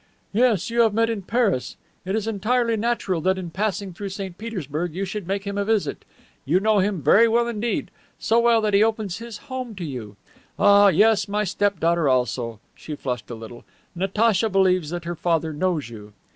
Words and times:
"Yes, 0.33 0.71
you 0.71 0.81
have 0.81 0.95
met 0.95 1.11
in 1.11 1.21
Paris. 1.21 1.77
It 2.05 2.15
is 2.15 2.25
entirely 2.25 2.75
natural 2.75 3.21
that 3.21 3.37
in 3.37 3.51
passing 3.51 3.93
through 3.93 4.09
St. 4.09 4.35
Petersburg 4.35 4.95
you 4.95 5.05
should 5.05 5.27
make 5.27 5.43
him 5.43 5.59
a 5.59 5.63
visit. 5.63 6.05
You 6.43 6.59
know 6.59 6.79
him 6.79 7.03
very 7.03 7.27
well 7.27 7.47
indeed, 7.47 7.91
so 8.17 8.39
well 8.39 8.61
that 8.61 8.73
he 8.73 8.83
opens 8.83 9.19
his 9.19 9.37
home 9.45 9.75
to 9.75 9.85
you. 9.85 10.15
Ah, 10.57 10.87
yes, 10.87 11.27
my 11.27 11.43
step 11.43 11.79
daughter 11.79 12.09
also" 12.09 12.59
she 12.73 12.95
flushed 12.95 13.29
a 13.29 13.35
little 13.35 13.63
"Natacha 13.93 14.49
believes 14.49 14.89
that 14.89 15.05
her 15.05 15.15
father 15.15 15.53
knows 15.53 15.89
you." 15.91 16.13